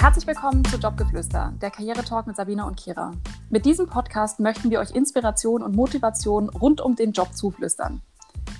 [0.00, 3.12] Herzlich willkommen zu Jobgeflüster, der Karrieretalk mit Sabine und Kira.
[3.50, 8.00] Mit diesem Podcast möchten wir euch Inspiration und Motivation rund um den Job zuflüstern.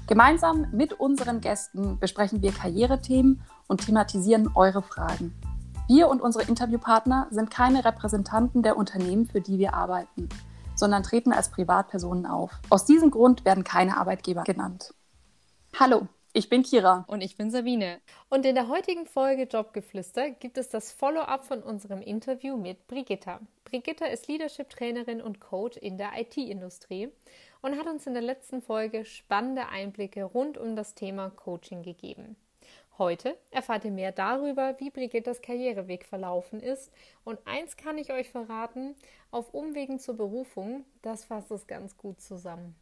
[0.07, 5.34] Gemeinsam mit unseren Gästen besprechen wir Karrierethemen und thematisieren eure Fragen.
[5.89, 10.29] Wir und unsere Interviewpartner sind keine Repräsentanten der Unternehmen, für die wir arbeiten,
[10.75, 12.50] sondern treten als Privatpersonen auf.
[12.68, 14.93] Aus diesem Grund werden keine Arbeitgeber genannt.
[15.79, 17.05] Hallo, ich bin Kira.
[17.09, 18.01] Und ich bin Sabine.
[18.29, 23.41] Und in der heutigen Folge Jobgeflüster gibt es das Follow-up von unserem Interview mit Brigitta.
[23.65, 27.09] Brigitta ist Leadership-Trainerin und Coach in der IT-Industrie
[27.62, 32.37] und hat uns in der letzten Folge spannende Einblicke rund um das Thema Coaching gegeben.
[32.99, 36.93] Heute erfahrt ihr mehr darüber, wie Brigittas Karriereweg verlaufen ist.
[37.24, 38.95] Und eins kann ich euch verraten:
[39.30, 42.77] auf Umwegen zur Berufung, das fasst es ganz gut zusammen.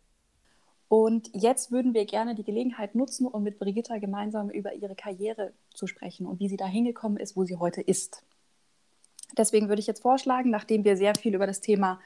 [0.88, 5.52] Und jetzt würden wir gerne die Gelegenheit nutzen, um mit Brigitta gemeinsam über ihre Karriere
[5.74, 8.22] zu sprechen und wie sie da hingekommen ist, wo sie heute ist.
[9.36, 12.00] Deswegen würde ich jetzt vorschlagen, nachdem wir sehr viel über das Thema,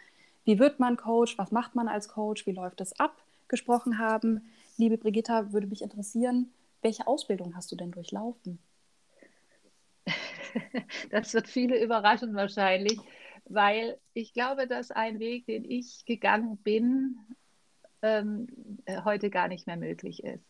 [0.44, 4.50] wie wird man Coach, was macht man als Coach, wie läuft es ab, gesprochen haben,
[4.76, 8.58] liebe Brigitta, würde mich interessieren, welche Ausbildung hast du denn durchlaufen?
[11.10, 12.98] Das wird viele überraschen wahrscheinlich,
[13.46, 17.16] weil ich glaube, dass ein Weg, den ich gegangen bin,
[18.02, 18.46] ähm,
[18.84, 20.44] äh, heute gar nicht mehr möglich ist.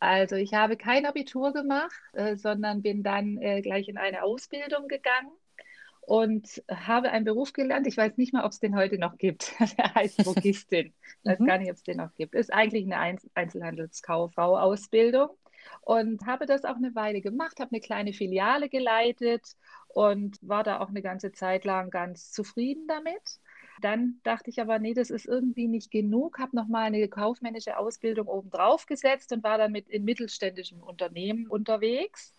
[0.00, 4.88] Also ich habe kein Abitur gemacht, äh, sondern bin dann äh, gleich in eine Ausbildung
[4.88, 5.30] gegangen
[6.00, 7.86] und habe einen Beruf gelernt.
[7.86, 9.52] Ich weiß nicht mal, ob es den heute noch gibt.
[9.78, 10.92] Der heißt Drogistin.
[11.02, 11.46] Ich weiß mhm.
[11.46, 12.34] gar nicht, ob es den noch gibt.
[12.34, 15.30] Ist eigentlich eine Einzelhandelskauffrau-Ausbildung
[15.82, 19.56] und habe das auch eine Weile gemacht, habe eine kleine Filiale geleitet
[19.88, 23.38] und war da auch eine ganze Zeit lang ganz zufrieden damit.
[23.80, 28.26] Dann dachte ich aber, nee, das ist irgendwie nicht genug, habe nochmal eine kaufmännische Ausbildung
[28.28, 32.34] obendrauf gesetzt und war dann mit in mittelständischen Unternehmen unterwegs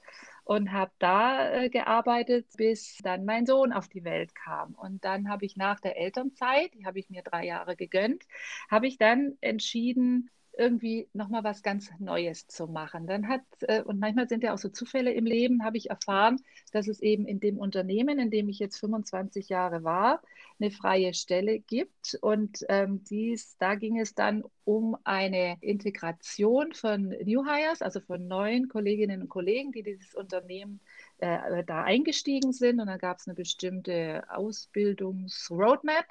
[0.46, 4.74] und habe da äh, gearbeitet, bis dann mein Sohn auf die Welt kam.
[4.76, 8.24] Und dann habe ich nach der Elternzeit, die habe ich mir drei Jahre gegönnt,
[8.70, 13.08] habe ich dann entschieden, irgendwie nochmal was ganz Neues zu machen.
[13.08, 16.40] Dann hat, äh, und manchmal sind ja auch so Zufälle im Leben, habe ich erfahren,
[16.72, 20.22] dass es eben in dem Unternehmen, in dem ich jetzt 25 Jahre war,
[20.60, 22.18] eine freie Stelle gibt.
[22.22, 28.28] Und ähm, dies, da ging es dann um eine Integration von New Hires, also von
[28.28, 30.80] neuen Kolleginnen und Kollegen, die dieses Unternehmen
[31.18, 32.80] äh, da eingestiegen sind.
[32.80, 36.06] Und dann gab es eine bestimmte Ausbildungsroadmap.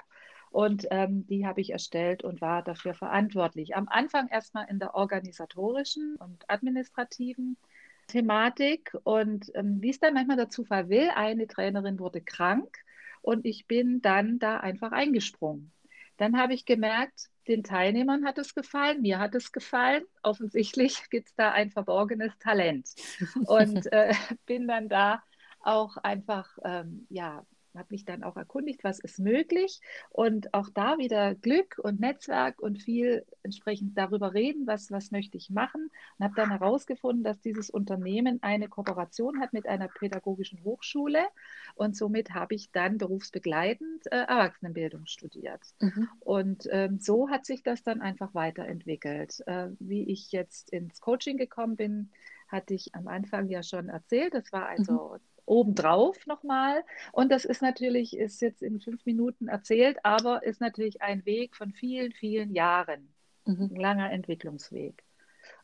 [0.53, 3.75] Und ähm, die habe ich erstellt und war dafür verantwortlich.
[3.75, 7.57] Am Anfang erstmal in der organisatorischen und administrativen
[8.05, 8.95] Thematik.
[9.03, 12.77] Und ähm, wie es dann manchmal der Zufall will, eine Trainerin wurde krank
[13.23, 15.71] und ich bin dann da einfach eingesprungen.
[16.17, 20.03] Dann habe ich gemerkt, den Teilnehmern hat es gefallen, mir hat es gefallen.
[20.21, 22.89] Offensichtlich gibt es da ein verborgenes Talent.
[23.47, 24.13] Und äh,
[24.45, 25.23] bin dann da
[25.61, 27.43] auch einfach ähm, ja,
[27.75, 32.61] habe mich dann auch erkundigt, was ist möglich und auch da wieder Glück und Netzwerk
[32.61, 37.39] und viel entsprechend darüber reden, was, was möchte ich machen und habe dann herausgefunden, dass
[37.41, 41.23] dieses Unternehmen eine Kooperation hat mit einer pädagogischen Hochschule
[41.75, 45.61] und somit habe ich dann berufsbegleitend äh, Erwachsenenbildung studiert.
[45.79, 46.09] Mhm.
[46.19, 49.41] Und ähm, so hat sich das dann einfach weiterentwickelt.
[49.47, 52.11] Äh, wie ich jetzt ins Coaching gekommen bin,
[52.47, 54.33] hatte ich am Anfang ja schon erzählt.
[54.33, 56.83] Das war also mhm obendrauf nochmal.
[57.11, 61.55] Und das ist natürlich, ist jetzt in fünf Minuten erzählt, aber ist natürlich ein Weg
[61.55, 63.13] von vielen, vielen Jahren.
[63.45, 63.71] Mhm.
[63.73, 65.03] Ein langer Entwicklungsweg.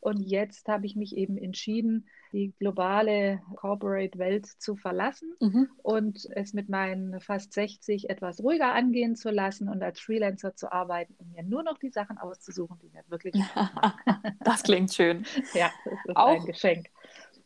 [0.01, 5.69] Und jetzt habe ich mich eben entschieden, die globale Corporate-Welt zu verlassen mhm.
[5.81, 10.71] und es mit meinen fast 60 etwas ruhiger angehen zu lassen und als Freelancer zu
[10.71, 13.99] arbeiten und mir nur noch die Sachen auszusuchen, die mir wirklich Spaß machen.
[14.41, 15.25] das klingt schön.
[15.53, 16.89] ja, das ist Auch ein Geschenk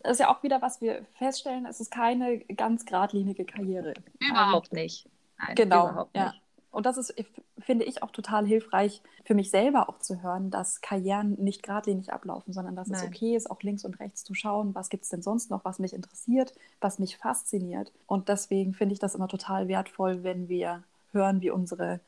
[0.04, 3.94] das ist ja auch wieder, was wir feststellen, es ist keine ganz geradlinige Karriere.
[4.20, 5.10] Überhaupt nicht.
[5.40, 5.90] Nein, genau.
[5.90, 6.24] Überhaupt nicht.
[6.26, 6.34] Ja.
[6.72, 7.14] Und das ist,
[7.60, 12.12] finde ich, auch total hilfreich für mich selber auch zu hören, dass Karrieren nicht geradlinig
[12.12, 13.00] ablaufen, sondern dass Nein.
[13.00, 15.64] es okay ist, auch links und rechts zu schauen, was gibt es denn sonst noch,
[15.64, 17.92] was mich interessiert, was mich fasziniert.
[18.08, 22.00] Und deswegen finde ich das immer total wertvoll, wenn wir hören, wie unsere,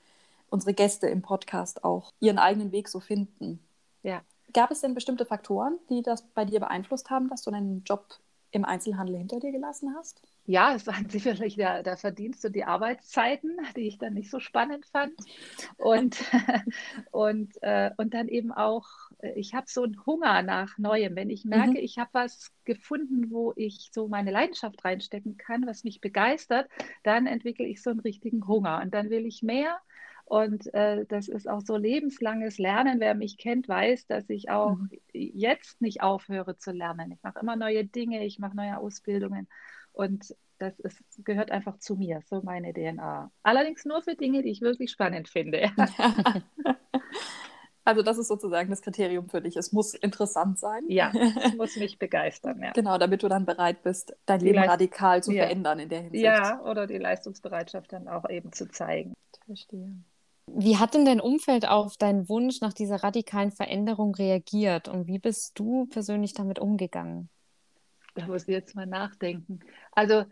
[0.49, 3.59] unsere Gäste im Podcast auch ihren eigenen Weg so finden.
[4.01, 4.21] Ja,
[4.55, 8.05] Gab es denn bestimmte Faktoren, die das bei dir beeinflusst haben, dass du deinen Job
[8.51, 10.21] im Einzelhandel hinter dir gelassen hast?
[10.45, 14.39] Ja, es waren sicherlich der, der Verdienst und die Arbeitszeiten, die ich dann nicht so
[14.39, 15.13] spannend fand.
[15.75, 16.23] Und,
[17.11, 18.87] und, äh, und dann eben auch,
[19.19, 21.17] äh, ich habe so einen Hunger nach Neuem.
[21.17, 21.75] Wenn ich merke, mhm.
[21.75, 26.69] ich habe was gefunden, wo ich so meine Leidenschaft reinstecken kann, was mich begeistert,
[27.03, 28.79] dann entwickle ich so einen richtigen Hunger.
[28.81, 29.79] Und dann will ich mehr
[30.25, 32.99] und äh, das ist auch so lebenslanges Lernen.
[32.99, 34.89] Wer mich kennt, weiß, dass ich auch mhm.
[35.13, 37.11] jetzt nicht aufhöre zu lernen.
[37.11, 39.47] Ich mache immer neue Dinge, ich mache neue Ausbildungen.
[39.93, 43.31] Und das ist, gehört einfach zu mir, so meine DNA.
[43.43, 45.71] Allerdings nur für Dinge, die ich wirklich spannend finde.
[47.87, 49.55] Also das ist sozusagen das Kriterium für dich.
[49.55, 50.85] Es muss interessant sein.
[50.87, 52.59] Ja, es muss mich begeistern.
[52.59, 52.71] Ja.
[52.71, 55.43] Genau, damit du dann bereit bist, dein die Leben Leist radikal zu ja.
[55.43, 56.23] verändern in der Hinsicht.
[56.23, 59.13] Ja, oder die Leistungsbereitschaft dann auch eben zu zeigen.
[59.45, 59.93] Verstehe.
[60.47, 65.19] Wie hat denn dein Umfeld auf deinen Wunsch nach dieser radikalen Veränderung reagiert und wie
[65.19, 67.29] bist du persönlich damit umgegangen?
[68.13, 69.59] Da muss ich jetzt mal nachdenken.
[69.91, 70.25] Also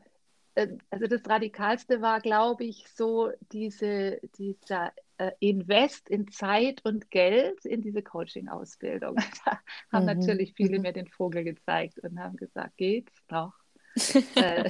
[0.55, 7.09] äh, also das Radikalste war, glaube ich, so diese, dieser äh, Invest in Zeit und
[7.11, 9.15] Geld in diese Coaching-Ausbildung.
[9.45, 9.59] Da
[9.91, 10.19] haben mhm.
[10.19, 10.83] natürlich viele mhm.
[10.83, 13.53] mir den Vogel gezeigt und haben gesagt, geht's noch?
[14.35, 14.69] äh,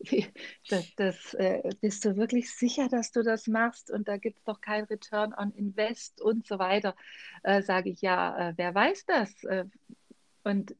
[0.68, 4.44] das, das, äh, bist du wirklich sicher, dass du das machst und da gibt es
[4.44, 6.94] doch kein Return on Invest und so weiter.
[7.42, 9.34] Äh, Sage ich ja, äh, wer weiß das?
[10.42, 10.74] und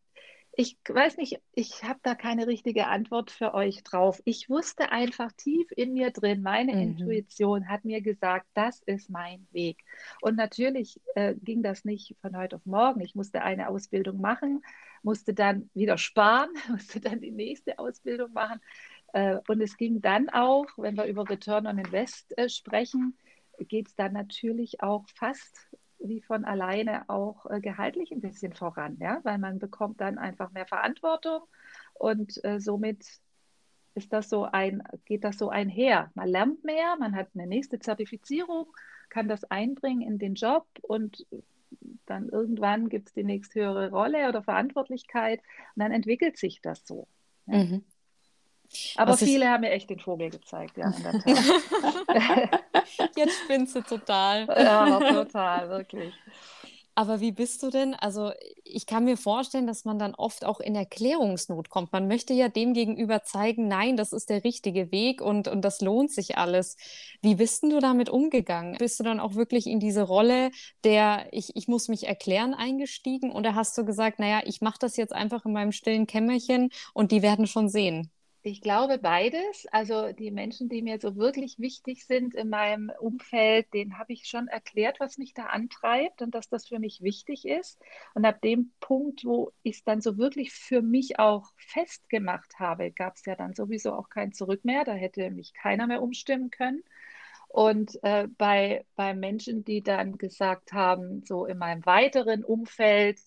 [0.53, 4.21] ich weiß nicht, ich habe da keine richtige Antwort für euch drauf.
[4.25, 6.83] Ich wusste einfach tief in mir drin, meine mhm.
[6.83, 9.79] Intuition hat mir gesagt, das ist mein Weg.
[10.21, 13.01] Und natürlich äh, ging das nicht von heute auf morgen.
[13.01, 14.63] Ich musste eine Ausbildung machen,
[15.03, 18.61] musste dann wieder sparen, musste dann die nächste Ausbildung machen.
[19.13, 23.17] Äh, und es ging dann auch, wenn wir über Return on Invest äh, sprechen,
[23.69, 25.69] geht es dann natürlich auch fast
[26.01, 30.51] wie von alleine auch äh, gehaltlich ein bisschen voran, ja, weil man bekommt dann einfach
[30.53, 31.43] mehr Verantwortung
[31.95, 33.07] und äh, somit
[33.95, 36.11] ist das so ein, geht das so einher.
[36.15, 38.67] Man lernt mehr, man hat eine nächste Zertifizierung,
[39.09, 41.27] kann das einbringen in den Job und
[42.07, 45.41] dann irgendwann gibt es die nächsthöhere Rolle oder Verantwortlichkeit
[45.75, 47.07] und dann entwickelt sich das so.
[47.47, 47.65] Ja.
[47.65, 47.85] Mhm.
[48.97, 49.51] Aber Was viele ich...
[49.51, 51.13] haben mir echt den Vogel gezeigt, ja, in der
[52.07, 52.61] Tat.
[53.17, 54.47] Jetzt spinnst du total.
[54.61, 56.15] Ja, total, wirklich.
[56.95, 57.95] Aber wie bist du denn?
[57.95, 58.33] Also,
[58.65, 61.93] ich kann mir vorstellen, dass man dann oft auch in Erklärungsnot kommt.
[61.93, 65.81] Man möchte ja dem gegenüber zeigen, nein, das ist der richtige Weg und, und das
[65.81, 66.77] lohnt sich alles.
[67.23, 68.77] Wie bist denn du damit umgegangen?
[68.77, 70.51] Bist du dann auch wirklich in diese Rolle
[70.85, 73.33] der ich, ich muss mich erklären eingestiegen?
[73.33, 77.13] Oder hast du gesagt, naja, ich mache das jetzt einfach in meinem stillen Kämmerchen und
[77.13, 78.11] die werden schon sehen?
[78.43, 79.67] Ich glaube beides.
[79.71, 84.29] Also die Menschen, die mir so wirklich wichtig sind in meinem Umfeld, denen habe ich
[84.29, 87.79] schon erklärt, was mich da antreibt und dass das für mich wichtig ist.
[88.15, 92.91] Und ab dem Punkt, wo ich es dann so wirklich für mich auch festgemacht habe,
[92.93, 94.85] gab es ja dann sowieso auch kein Zurück mehr.
[94.85, 96.83] Da hätte mich keiner mehr umstimmen können.
[97.49, 103.19] Und äh, bei, bei Menschen, die dann gesagt haben, so in meinem weiteren Umfeld,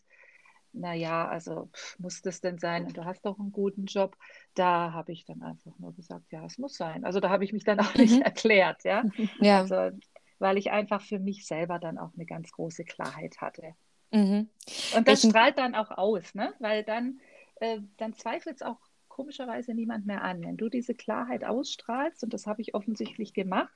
[0.73, 2.85] naja, also muss das denn sein?
[2.85, 4.17] Und du hast doch einen guten Job.
[4.55, 7.05] Da habe ich dann einfach nur gesagt, ja, es muss sein.
[7.05, 8.21] Also da habe ich mich dann auch nicht mhm.
[8.21, 9.03] erklärt, ja.
[9.39, 9.59] ja.
[9.59, 9.97] Also,
[10.39, 13.75] weil ich einfach für mich selber dann auch eine ganz große Klarheit hatte.
[14.11, 14.49] Mhm.
[14.95, 16.53] Und das ich, strahlt dann auch aus, ne?
[16.59, 17.19] Weil dann,
[17.55, 20.41] äh, dann zweifelt es auch komischerweise niemand mehr an.
[20.41, 23.73] Wenn du diese Klarheit ausstrahlst, und das habe ich offensichtlich gemacht,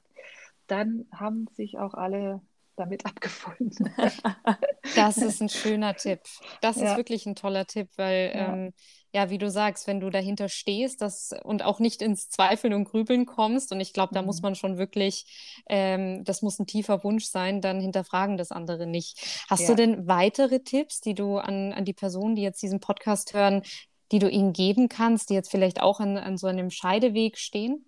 [0.65, 2.41] dann haben sich auch alle
[2.77, 3.93] damit abgefunden.
[4.95, 6.21] das ist ein schöner Tipp.
[6.61, 6.91] Das ja.
[6.91, 8.53] ist wirklich ein toller Tipp, weil ja.
[8.53, 8.73] Ähm,
[9.11, 9.29] ja.
[9.29, 13.25] wie du sagst, wenn du dahinter stehst das, und auch nicht ins Zweifeln und Grübeln
[13.25, 14.27] kommst, und ich glaube, da mhm.
[14.27, 15.25] muss man schon wirklich,
[15.67, 19.45] ähm, das muss ein tiefer Wunsch sein, dann hinterfragen das andere nicht.
[19.49, 19.69] Hast ja.
[19.69, 23.63] du denn weitere Tipps, die du an, an die Personen, die jetzt diesen Podcast hören,
[24.11, 27.86] die du ihnen geben kannst, die jetzt vielleicht auch an, an so einem Scheideweg stehen?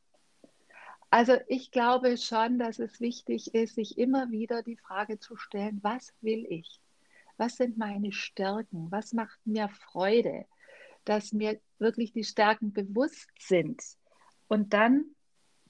[1.11, 5.79] Also ich glaube schon, dass es wichtig ist, sich immer wieder die Frage zu stellen,
[5.81, 6.79] was will ich?
[7.37, 8.91] Was sind meine Stärken?
[8.91, 10.45] Was macht mir Freude?
[11.05, 13.81] Dass mir wirklich die Stärken bewusst sind
[14.47, 15.05] und dann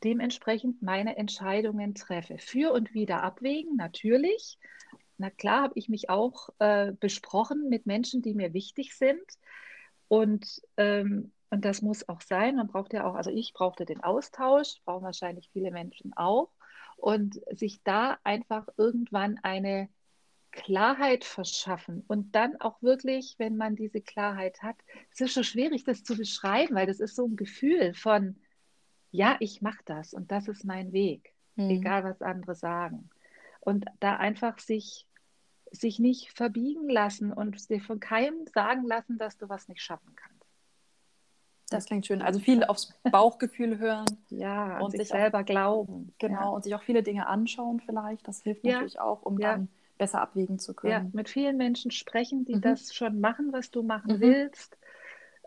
[0.03, 2.38] dementsprechend meine Entscheidungen treffe.
[2.38, 4.58] Für und wieder abwägen, natürlich.
[5.17, 9.24] Na klar habe ich mich auch äh, besprochen mit Menschen, die mir wichtig sind.
[10.08, 12.56] Und ähm, und das muss auch sein.
[12.56, 16.50] Man braucht ja auch, also ich brauchte den Austausch, brauchen wahrscheinlich viele Menschen auch.
[16.98, 19.89] Und sich da einfach irgendwann eine
[20.51, 24.75] Klarheit verschaffen und dann auch wirklich, wenn man diese Klarheit hat,
[25.12, 28.36] es ist schon schwierig, das zu beschreiben, weil das ist so ein Gefühl von,
[29.12, 31.70] ja, ich mache das und das ist mein Weg, mhm.
[31.70, 33.10] egal was andere sagen.
[33.62, 35.08] Und da einfach sich,
[35.72, 40.15] sich nicht verbiegen lassen und dir von keinem sagen lassen, dass du was nicht schaffen
[40.15, 40.38] kannst.
[41.69, 42.21] Das klingt schön.
[42.21, 44.05] Also viel aufs Bauchgefühl hören.
[44.29, 46.13] ja, und sich, sich selber auch, glauben.
[46.17, 46.47] Genau, ja.
[46.47, 48.27] und sich auch viele Dinge anschauen vielleicht.
[48.27, 48.73] Das hilft ja.
[48.73, 49.53] natürlich auch, um ja.
[49.53, 50.91] dann besser abwägen zu können.
[50.91, 52.61] Ja, mit vielen Menschen sprechen, die mhm.
[52.61, 54.21] das schon machen, was du machen mhm.
[54.21, 54.77] willst.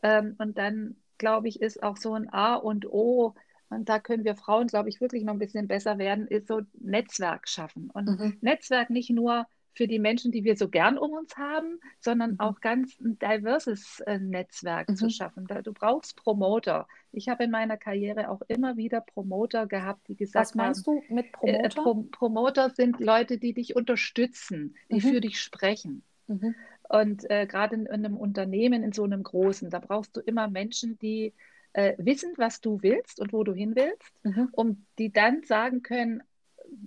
[0.02, 3.34] Ähm, und dann, glaube ich, ist auch so ein A und O,
[3.72, 6.60] und da können wir Frauen, glaube ich, wirklich noch ein bisschen besser werden, ist so
[6.74, 7.90] Netzwerk schaffen.
[7.92, 8.36] Und mhm.
[8.40, 12.40] Netzwerk nicht nur für die Menschen, die wir so gern um uns haben, sondern Mhm.
[12.40, 15.10] auch ganz ein diverses äh, Netzwerk zu Mhm.
[15.10, 15.46] schaffen.
[15.46, 16.86] Da, du brauchst Promoter.
[17.12, 21.00] Ich habe in meiner Karriere auch immer wieder Promoter gehabt, die gesagt Was meinst haben,
[21.08, 21.82] du mit äh, Promoter?
[21.82, 25.00] Pro Promoter sind Leute, die dich unterstützen, die Mhm.
[25.00, 26.04] für dich sprechen.
[26.28, 26.54] Mhm.
[26.88, 30.48] Und äh, gerade in, in einem Unternehmen, in so einem großen, da brauchst du immer
[30.48, 31.34] Menschen, die
[31.72, 34.48] äh, wissen, was du willst und wo du hin willst, Mhm.
[34.50, 36.22] um die dann sagen können,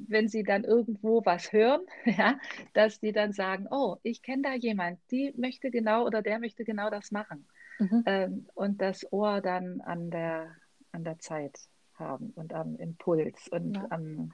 [0.08, 2.38] wenn sie dann irgendwo was hören, ja,
[2.74, 6.64] dass die dann sagen, oh, ich kenne da jemand, die möchte genau oder der möchte
[6.66, 7.48] genau das machen.
[7.80, 8.04] Mhm.
[8.06, 10.56] Ähm, und das Ohr dann an der,
[10.92, 11.58] an der Zeit
[11.96, 13.88] haben und am Impuls und Ja.
[13.90, 14.34] am,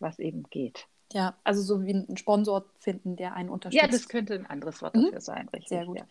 [0.00, 0.86] was eben geht.
[1.12, 3.82] Ja, also so wie einen Sponsor finden, der einen unterstützt.
[3.82, 5.04] Ja, das könnte ein anderes Wort Mhm.
[5.04, 5.68] dafür sein, richtig.
[5.68, 5.98] Sehr gut.
[5.98, 6.06] Ja.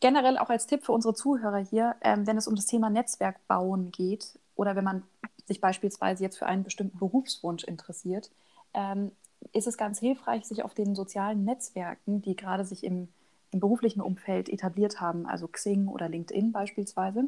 [0.00, 3.46] generell auch als Tipp für unsere Zuhörer hier, ähm, wenn es um das Thema Netzwerk
[3.46, 5.04] bauen geht oder wenn man
[5.46, 8.30] sich beispielsweise jetzt für einen bestimmten Berufswunsch interessiert,
[8.74, 9.12] ähm,
[9.52, 13.08] ist es ganz hilfreich, sich auf den sozialen Netzwerken, die gerade sich im,
[13.50, 17.24] im beruflichen Umfeld etabliert haben, also Xing oder LinkedIn beispielsweise,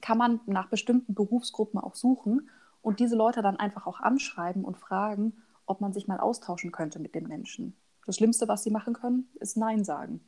[0.00, 2.48] kann man nach bestimmten Berufsgruppen auch suchen
[2.82, 5.34] und diese Leute dann einfach auch anschreiben und fragen,
[5.66, 7.76] ob man sich mal austauschen könnte mit den Menschen.
[8.06, 10.20] Das Schlimmste, was sie machen können, ist Nein sagen.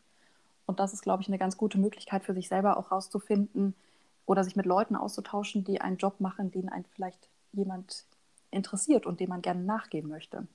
[0.65, 3.75] Und das ist, glaube ich, eine ganz gute Möglichkeit für sich selber auch rauszufinden
[4.27, 8.05] oder sich mit Leuten auszutauschen, die einen Job machen, den einen vielleicht jemand
[8.51, 10.47] interessiert und dem man gerne nachgehen möchte.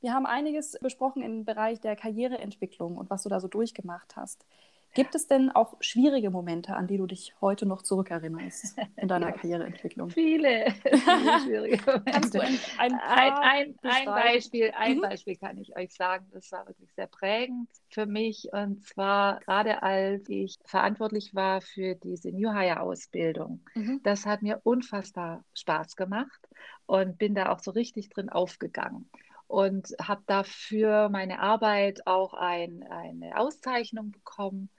[0.00, 4.46] Wir haben einiges besprochen im Bereich der Karriereentwicklung und was du da so durchgemacht hast.
[4.94, 9.28] Gibt es denn auch schwierige Momente, an die du dich heute noch zurückerinnerst in deiner
[9.28, 9.32] Ja.
[9.32, 10.14] Karriereentwicklung?
[10.14, 10.72] Viele,
[11.08, 12.66] viele schwierige Kannst du Momente.
[12.76, 14.14] ein, ein, Ein, ein, ein?
[14.14, 15.00] Beispiel, ein Mhm.
[15.00, 18.48] Beispiel kann ich euch sagen, das war wirklich sehr prägend für mich.
[18.52, 23.64] Und zwar gerade als ich verantwortlich war für diese New Hire Ausbildung.
[23.74, 24.00] Mhm.
[24.02, 26.40] Das hat mir unfassbar Spaß gemacht
[26.86, 29.10] und bin da auch so richtig drin aufgegangen.
[29.46, 34.70] Und habe dafür meine Arbeit auch ein, eine Auszeichnung bekommen.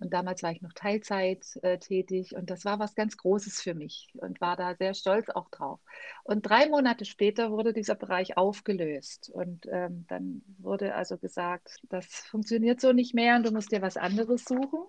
[0.00, 3.74] Und damals war ich noch Teilzeit äh, tätig und das war was ganz Großes für
[3.74, 5.80] mich und war da sehr stolz auch drauf.
[6.24, 12.06] Und drei Monate später wurde dieser Bereich aufgelöst und ähm, dann wurde also gesagt, das
[12.06, 14.80] funktioniert so nicht mehr und du musst dir was anderes suchen.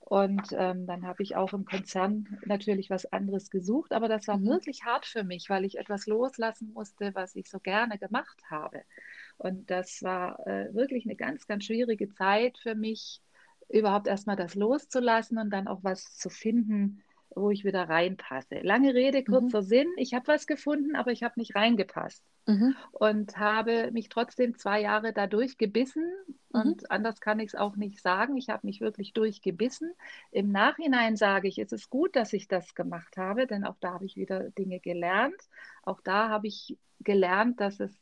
[0.00, 4.44] Und ähm, dann habe ich auch im Konzern natürlich was anderes gesucht, aber das war
[4.44, 4.44] Mhm.
[4.44, 8.82] wirklich hart für mich, weil ich etwas loslassen musste, was ich so gerne gemacht habe.
[9.38, 13.22] Und das war äh, wirklich eine ganz, ganz schwierige Zeit für mich,
[13.68, 17.02] überhaupt erstmal das loszulassen und dann auch was zu finden,
[17.36, 18.60] wo ich wieder reinpasse.
[18.60, 19.24] Lange Rede, Mhm.
[19.24, 19.88] kurzer Sinn.
[19.96, 22.76] Ich habe was gefunden, aber ich habe nicht reingepasst Mhm.
[22.92, 26.04] und habe mich trotzdem zwei Jahre dadurch gebissen.
[26.52, 26.60] Mhm.
[26.60, 28.36] Und anders kann ich es auch nicht sagen.
[28.36, 29.92] Ich habe mich wirklich durchgebissen.
[30.30, 33.94] Im Nachhinein sage ich, es ist gut, dass ich das gemacht habe, denn auch da
[33.94, 35.40] habe ich wieder Dinge gelernt.
[35.82, 37.98] Auch da habe ich gelernt, dass es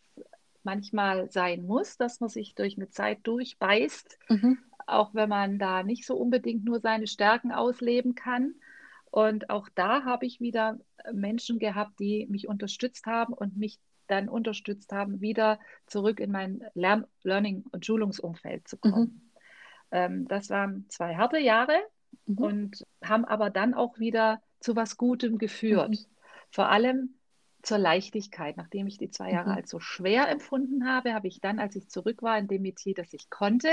[0.64, 4.58] manchmal sein muss, dass man sich durch eine Zeit durchbeißt, Mhm.
[4.86, 8.54] Auch wenn man da nicht so unbedingt nur seine Stärken ausleben kann.
[9.10, 10.78] Und auch da habe ich wieder
[11.12, 16.64] Menschen gehabt, die mich unterstützt haben und mich dann unterstützt haben, wieder zurück in mein
[16.74, 19.32] Lern Learning- und Schulungsumfeld zu kommen.
[19.90, 21.78] Ähm, das waren zwei harte Jahre
[22.26, 22.38] Mhm.
[22.38, 25.90] und haben aber dann auch wieder zu was Gutem geführt.
[25.90, 25.98] Mhm.
[26.50, 27.14] Vor allem
[27.62, 28.56] zur Leichtigkeit.
[28.56, 29.56] Nachdem ich die zwei Jahre Mhm.
[29.56, 32.94] als so schwer empfunden habe, habe ich dann, als ich zurück war in dem Metier,
[32.94, 33.68] das ich konnte,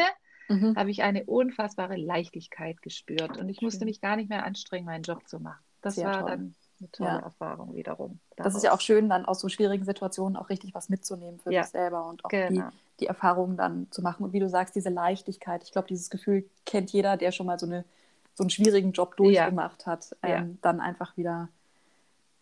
[0.50, 0.76] Mhm.
[0.76, 3.38] habe ich eine unfassbare Leichtigkeit gespürt.
[3.38, 5.64] Und ich musste mich gar nicht mehr anstrengen, meinen Job zu machen.
[5.82, 6.30] Das Sehr war toll.
[6.32, 7.20] dann eine tolle Ja.
[7.20, 8.20] Erfahrung wiederum.
[8.36, 8.84] Das ist ja auch daraus.
[8.84, 12.26] schön, dann aus so schwierigen Situationen auch richtig was mitzunehmen für Ja, sich selber und
[12.26, 12.70] auch Genau.
[12.70, 14.24] die, die Erfahrungen dann zu machen.
[14.24, 17.60] Und wie du sagst, diese Leichtigkeit, ich glaube, dieses Gefühl kennt jeder, der schon mal
[17.60, 17.86] so, eine,
[18.34, 20.38] so einen schwierigen Job durchgemacht hat, Ja.
[20.40, 21.50] ähm, dann einfach wieder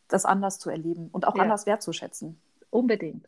[0.07, 1.41] das anders zu erleben und auch Ja.
[1.43, 2.39] anders wertzuschätzen.
[2.69, 3.25] Unbedingt.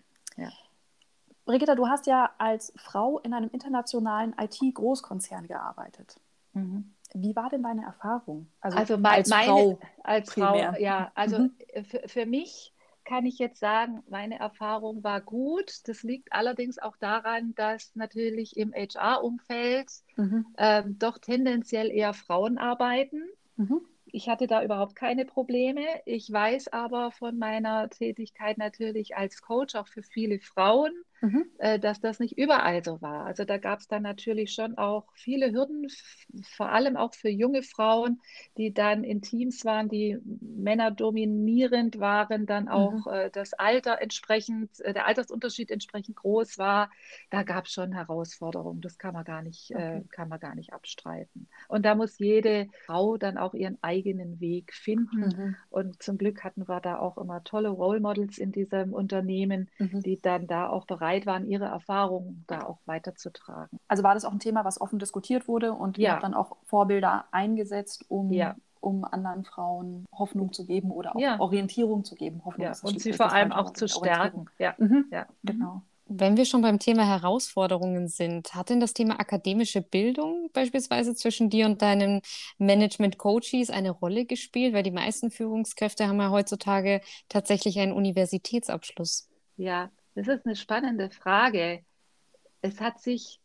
[1.49, 6.21] Brigitta, du hast ja als Frau in einem internationalen IT-Großkonzern gearbeitet.
[6.53, 6.93] Mhm.
[7.15, 8.51] Wie war denn deine Erfahrung?
[8.61, 9.79] Also mei- als meine, Frau.
[10.03, 10.73] als primär.
[10.73, 11.55] Frau, ja, also Mhm.
[11.85, 12.71] für, für mich
[13.03, 15.87] kann ich jetzt sagen, meine Erfahrung war gut.
[15.87, 20.45] Das liegt allerdings auch daran, dass natürlich im HR-Umfeld Mhm.
[20.59, 23.23] ähm, doch tendenziell eher Frauen arbeiten.
[23.55, 23.81] Mhm.
[24.05, 25.81] Ich hatte da überhaupt keine Probleme.
[26.05, 30.91] Ich weiß aber von meiner Tätigkeit natürlich als Coach auch für viele Frauen,
[31.21, 31.43] Mhm.
[31.57, 33.25] äh, dass das nicht überall so war.
[33.25, 35.87] Also da gab es dann natürlich schon auch viele Hürden,
[36.43, 38.21] vor allem auch für junge Frauen,
[38.57, 44.93] die dann in Teams waren, die männerdominierend waren, dann auch äh, das Alter entsprechend, äh,
[44.93, 46.89] der Altersunterschied entsprechend groß war.
[47.29, 48.81] Da gab es schon Herausforderungen.
[48.81, 50.03] Das kann man gar nicht, Okay.
[50.11, 51.47] kann man gar nicht abstreiten.
[51.67, 55.35] Und da muss jede Frau dann auch ihren eigenen Weg finden.
[55.35, 55.55] Mhm.
[55.69, 59.99] Und zum Glück hatten wir da auch immer tolle Role Models in diesem Unternehmen, Mhm.
[60.05, 63.79] die dann da auch bereit bereit waren, ihre Erfahrungen da auch weiterzutragen.
[63.87, 66.03] Also war das auch ein Thema, was offen diskutiert wurde und ja.
[66.03, 68.55] ihr habt dann auch Vorbilder eingesetzt, um, ja.
[68.79, 71.39] um anderen Frauen Hoffnung zu geben oder auch ja.
[71.39, 72.43] Orientierung zu geben.
[72.45, 74.45] Hoffnung und sie vor allem auch zu stärken.
[74.59, 75.05] Ja, mhm.
[75.11, 75.25] ja.
[75.43, 75.81] genau.
[76.11, 81.51] Wenn wir schon beim Thema Herausforderungen sind, hat denn das Thema akademische Bildung beispielsweise zwischen
[81.51, 82.21] dir und deinen
[82.57, 84.73] Management-Coaches eine Rolle gespielt?
[84.73, 89.29] Weil die meisten Führungskräfte haben ja heutzutage tatsächlich einen Universitätsabschluss.
[89.55, 91.83] Ja, das ist eine spannende Frage.
[92.61, 93.39] Es hat sich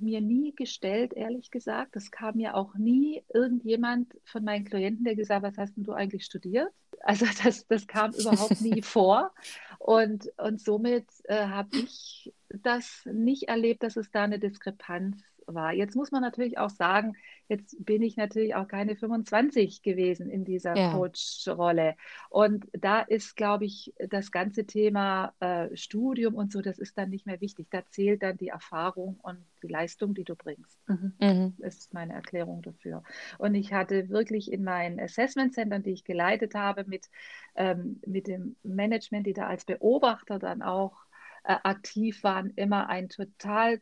[0.00, 1.96] mir nie gestellt, ehrlich gesagt.
[1.96, 5.84] Es kam mir auch nie irgendjemand von meinen Klienten, der gesagt hat, was hast denn
[5.84, 6.72] du eigentlich studiert?
[7.00, 9.32] Also das, das kam überhaupt nie vor.
[9.78, 15.22] Und, und somit äh, habe ich das nicht erlebt, dass es da eine Diskrepanz
[15.54, 15.72] war.
[15.72, 17.16] Jetzt muss man natürlich auch sagen,
[17.48, 20.92] jetzt bin ich natürlich auch keine 25 gewesen in dieser ja.
[20.92, 21.96] Coach-Rolle.
[22.30, 27.10] Und da ist, glaube ich, das ganze Thema äh, Studium und so, das ist dann
[27.10, 27.68] nicht mehr wichtig.
[27.70, 30.78] Da zählt dann die Erfahrung und die Leistung, die du bringst.
[30.86, 31.12] Mhm.
[31.20, 31.54] mhm.
[31.58, 33.02] Das ist meine Erklärung dafür.
[33.38, 37.08] Und ich hatte wirklich in meinen Assessment-Centern, die ich geleitet habe, mit,
[37.54, 40.96] ähm, mit dem Management, die da als Beobachter dann auch
[41.44, 43.80] äh, aktiv waren, immer ein total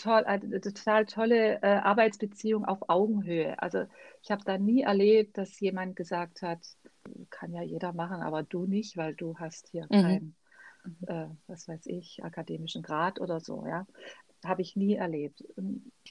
[0.00, 3.60] toll, eine total tolle äh, Arbeitsbeziehung auf Augenhöhe.
[3.62, 3.84] Also
[4.22, 6.60] ich habe da nie erlebt, dass jemand gesagt hat,
[7.30, 10.02] kann ja jeder machen, aber du nicht, weil du hast hier mhm.
[10.02, 10.36] keinen,
[11.06, 13.86] äh, was weiß ich, akademischen Grad oder so, ja.
[14.42, 15.44] Habe ich nie erlebt.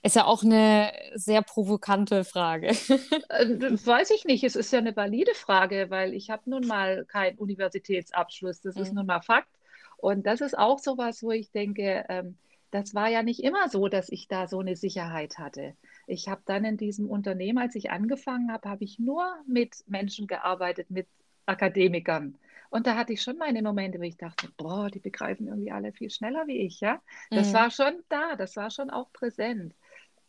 [0.03, 2.67] Ist ja auch eine sehr provokante Frage.
[3.29, 4.43] äh, weiß ich nicht.
[4.43, 8.61] Es ist ja eine valide Frage, weil ich habe nun mal keinen Universitätsabschluss.
[8.61, 8.81] Das mhm.
[8.83, 9.49] ist nun mal Fakt.
[9.97, 12.37] Und das ist auch so was, wo ich denke, ähm,
[12.71, 15.75] das war ja nicht immer so, dass ich da so eine Sicherheit hatte.
[16.07, 20.27] Ich habe dann in diesem Unternehmen, als ich angefangen habe, habe ich nur mit Menschen
[20.27, 21.07] gearbeitet, mit
[21.45, 22.37] Akademikern.
[22.69, 25.91] Und da hatte ich schon meine Momente, wo ich dachte, boah, die begreifen irgendwie alle
[25.91, 27.01] viel schneller wie ich, ja.
[27.31, 27.53] Das mhm.
[27.53, 29.73] war schon da, das war schon auch präsent.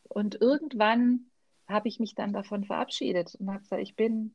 [0.04, 1.26] Und irgendwann
[1.68, 4.34] habe ich mich dann davon verabschiedet und habe gesagt, ich bin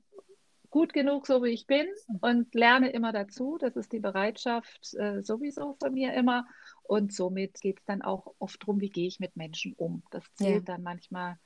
[0.69, 1.87] gut genug, so wie ich bin
[2.21, 3.57] und lerne immer dazu.
[3.57, 6.45] Das ist die Bereitschaft äh, sowieso von mir immer.
[6.87, 10.03] Und somit geht es dann auch oft darum, wie gehe ich mit Menschen um.
[10.11, 10.75] Das zählt ja.
[10.75, 11.37] dann manchmal,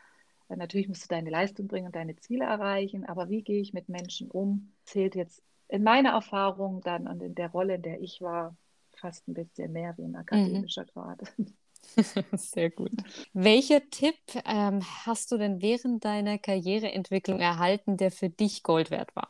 [0.49, 3.73] äh, natürlich musst du deine Leistung bringen und deine Ziele erreichen, aber wie gehe ich
[3.73, 8.02] mit Menschen um, zählt jetzt in meiner Erfahrung dann und in der Rolle, in der
[8.02, 8.56] ich war,
[8.95, 10.88] fast ein bisschen mehr wie ein akademischer mhm.
[10.88, 11.19] Grad.
[12.34, 12.91] Sehr gut.
[13.34, 19.15] Welcher Tipp ähm, hast du denn während deiner Karriereentwicklung erhalten, der für dich Gold wert
[19.15, 19.30] war?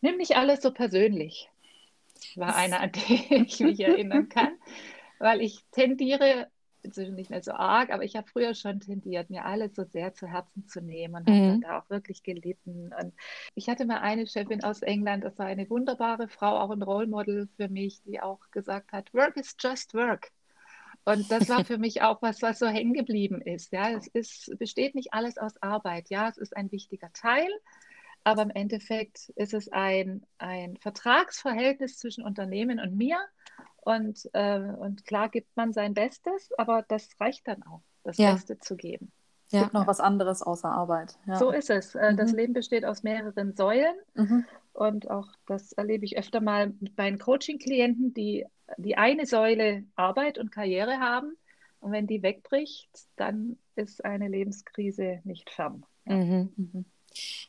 [0.00, 1.48] Nimm nicht alles so persönlich.
[2.36, 4.52] War einer, an den ich mich erinnern kann
[5.22, 6.48] weil ich tendiere,
[6.82, 10.14] inzwischen nicht mehr so arg, aber ich habe früher schon tendiert, mir alles so sehr
[10.14, 11.50] zu Herzen zu nehmen und mhm.
[11.50, 12.92] habe da auch wirklich gelitten.
[13.00, 13.14] Und
[13.54, 17.06] ich hatte mal eine Chefin aus England, das war eine wunderbare Frau, auch ein Role
[17.06, 20.32] Model für mich, die auch gesagt hat, Work is just work.
[21.04, 23.72] Und das war für mich auch was, was so hängen geblieben ist.
[23.72, 26.10] Ja, es ist, besteht nicht alles aus Arbeit.
[26.10, 27.48] Ja, es ist ein wichtiger Teil,
[28.24, 33.18] aber im Endeffekt ist es ein, ein Vertragsverhältnis zwischen Unternehmen und mir.
[33.84, 38.32] Und, äh, und klar gibt man sein Bestes, aber das reicht dann auch, das ja.
[38.32, 39.10] Beste zu geben.
[39.46, 39.62] Es ja.
[39.62, 41.18] gibt noch was anderes außer Arbeit.
[41.26, 41.36] Ja.
[41.36, 41.94] So ist es.
[41.94, 42.16] Äh, mhm.
[42.16, 43.94] Das Leben besteht aus mehreren Säulen.
[44.14, 44.44] Mhm.
[44.72, 48.46] Und auch das erlebe ich öfter mal mit meinen Coaching-Klienten, die
[48.78, 51.36] die eine Säule Arbeit und Karriere haben.
[51.80, 55.84] Und wenn die wegbricht, dann ist eine Lebenskrise nicht fern.
[56.06, 56.16] Ja.
[56.16, 56.52] Mhm.
[56.56, 56.84] mhm.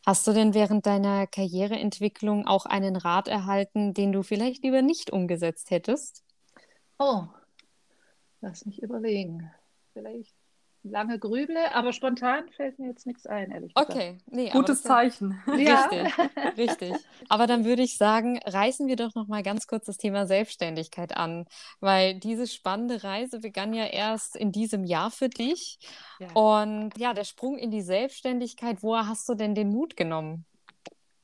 [0.05, 5.11] Hast du denn während deiner Karriereentwicklung auch einen Rat erhalten, den du vielleicht lieber nicht
[5.11, 6.22] umgesetzt hättest?
[6.99, 7.25] Oh,
[8.41, 9.51] lass mich überlegen.
[9.93, 10.35] Vielleicht
[10.83, 13.91] lange grüble, aber spontan fällt mir jetzt nichts ein, ehrlich gesagt.
[13.91, 15.41] Okay, nee, gutes Zeichen.
[15.57, 15.85] Ja.
[15.85, 16.93] Richtig, richtig.
[17.29, 21.15] Aber dann würde ich sagen, reißen wir doch noch mal ganz kurz das Thema Selbstständigkeit
[21.15, 21.45] an,
[21.79, 25.79] weil diese spannende Reise begann ja erst in diesem Jahr für dich.
[26.19, 26.31] Ja.
[26.33, 30.45] Und ja, der Sprung in die Selbstständigkeit, woher hast du denn den Mut genommen?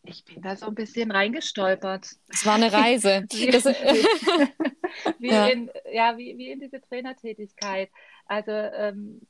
[0.04, 2.08] Ich bin da so ein bisschen reingestolpert.
[2.30, 3.26] Es war eine Reise.
[3.52, 3.66] das,
[5.20, 5.48] wie, ja.
[5.48, 7.90] In, ja, wie, wie in diese Trainertätigkeit.
[8.26, 9.22] Also ähm,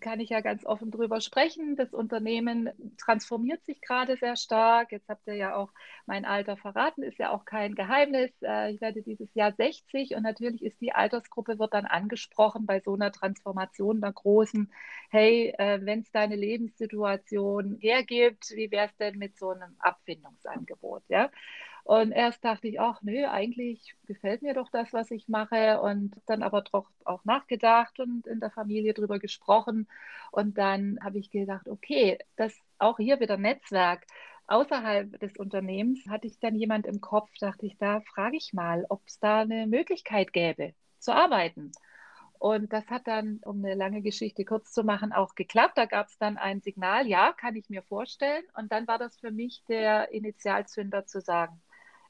[0.00, 1.76] kann ich ja ganz offen drüber sprechen.
[1.76, 4.92] Das Unternehmen transformiert sich gerade sehr stark.
[4.92, 5.70] Jetzt habt ihr ja auch
[6.06, 8.30] mein Alter verraten, ist ja auch kein Geheimnis.
[8.42, 12.80] Äh, ich werde dieses Jahr 60 und natürlich ist die Altersgruppe, wird dann angesprochen bei
[12.80, 14.72] so einer Transformation der großen,
[15.10, 21.02] hey, äh, wenn es deine Lebenssituation hergibt, wie wäre es denn mit so einem Abfindungsangebot?
[21.08, 21.30] Ja?
[21.84, 25.80] Und erst dachte ich, ach nö, eigentlich gefällt mir doch das, was ich mache.
[25.80, 29.88] Und dann aber doch auch nachgedacht und in der Familie drüber gesprochen.
[30.30, 34.06] Und dann habe ich gedacht, okay, das auch hier wieder Netzwerk.
[34.46, 38.86] Außerhalb des Unternehmens hatte ich dann jemand im Kopf, dachte ich, da frage ich mal,
[38.88, 40.74] ob es da eine Möglichkeit gäbe.
[40.98, 41.72] zu arbeiten.
[42.38, 45.78] Und das hat dann, um eine lange Geschichte kurz zu machen, auch geklappt.
[45.78, 48.44] Da gab es dann ein Signal, ja, kann ich mir vorstellen.
[48.56, 51.62] Und dann war das für mich der Initialzünder zu sagen,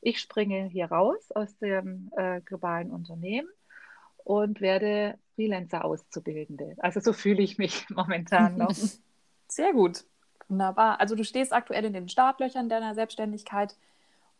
[0.02, 3.48] ich springe hier raus aus dem äh, globalen Unternehmen
[4.24, 6.74] und werde Freelancer-Auszubildende.
[6.78, 8.74] Also so fühle ich mich momentan noch.
[9.48, 10.04] Sehr gut.
[10.48, 11.00] Wunderbar.
[11.00, 13.76] Also du stehst aktuell in den Startlöchern deiner Selbstständigkeit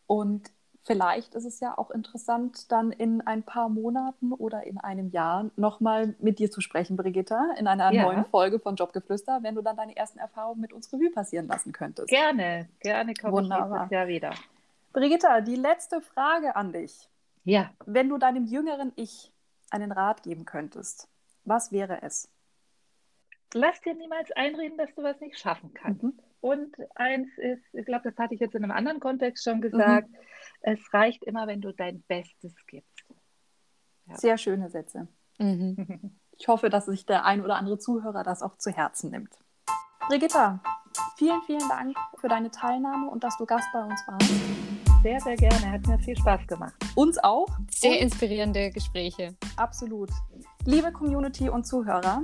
[0.05, 0.51] und
[0.83, 5.49] vielleicht ist es ja auch interessant, dann in ein paar Monaten oder in einem Jahr
[5.55, 8.03] nochmal mit dir zu sprechen, Brigitta, in einer ja.
[8.03, 11.71] neuen Folge von Jobgeflüster, wenn du dann deine ersten Erfahrungen mit uns Revue passieren lassen
[11.71, 12.09] könntest.
[12.09, 13.65] Gerne, gerne komme Wunderbar.
[13.65, 14.31] ich nächstes Jahr wieder.
[14.93, 17.09] Brigitta, die letzte Frage an dich.
[17.43, 17.71] Ja.
[17.85, 19.33] Wenn du deinem jüngeren Ich
[19.71, 21.09] einen Rat geben könntest,
[21.43, 22.29] was wäre es?
[23.55, 26.03] Lass dir niemals einreden, dass du was nicht schaffen kannst.
[26.03, 26.19] Mhm.
[26.41, 30.09] Und eins ist, ich glaube, das hatte ich jetzt in einem anderen Kontext schon gesagt,
[30.09, 30.17] mhm.
[30.61, 33.05] es reicht immer, wenn du dein Bestes gibst.
[34.05, 34.17] Ja.
[34.17, 35.07] Sehr schöne Sätze.
[35.39, 36.19] Mhm.
[36.35, 39.37] Ich hoffe, dass sich der ein oder andere Zuhörer das auch zu Herzen nimmt.
[40.07, 40.59] Brigitta,
[41.15, 44.82] vielen, vielen Dank für deine Teilnahme und dass du Gast bei uns warst.
[45.03, 45.69] Sehr, sehr gerne.
[45.69, 46.73] Hat mir viel Spaß gemacht.
[46.95, 47.49] Uns auch.
[47.69, 49.35] Sehr inspirierende Gespräche.
[49.57, 50.09] Absolut.
[50.63, 52.23] Liebe Community und Zuhörer,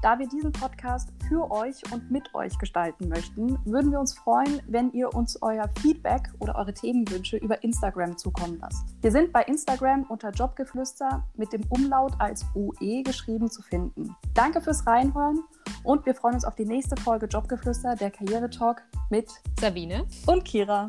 [0.00, 4.62] da wir diesen Podcast für euch und mit euch gestalten möchten, würden wir uns freuen,
[4.66, 8.86] wenn ihr uns euer Feedback oder eure Themenwünsche über Instagram zukommen lasst.
[9.02, 14.16] Wir sind bei Instagram unter Jobgeflüster mit dem Umlaut als UE geschrieben zu finden.
[14.32, 15.40] Danke fürs Reinhören
[15.82, 19.28] und wir freuen uns auf die nächste Folge Jobgeflüster, der Karrieretalk mit
[19.60, 20.86] Sabine und Kira.